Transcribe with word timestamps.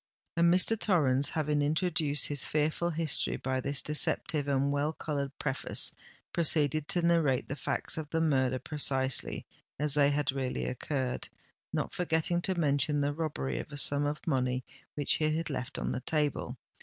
And 0.35 0.51
Mr. 0.51 0.79
Torrens, 0.79 1.29
having 1.29 1.61
introduced 1.61 2.25
his 2.25 2.43
fearful 2.43 2.89
history 2.89 3.37
by 3.37 3.59
this 3.61 3.83
deceptive 3.83 4.47
and 4.47 4.71
well 4.71 4.93
coloured 4.93 5.37
preface, 5.37 5.91
proceeded 6.33 6.87
to 6.87 7.03
narrate 7.05 7.47
the 7.47 7.55
facts 7.55 7.99
of 7.99 8.09
the 8.09 8.19
murder 8.19 8.57
precisely 8.57 9.45
as 9.77 9.93
they 9.93 10.09
had 10.09 10.31
really 10.31 10.65
occurred,—not 10.65 11.93
forgetting 11.93 12.41
to 12.41 12.59
mention 12.59 13.01
the 13.01 13.13
robbery 13.13 13.59
of 13.59 13.71
a 13.71 13.77
sum 13.77 14.07
of 14.07 14.25
money 14.25 14.63
which 14.95 15.13
he 15.17 15.37
had 15.37 15.51
left 15.51 15.77
on 15.77 15.91
the 15.91 15.99
table. 16.01 16.57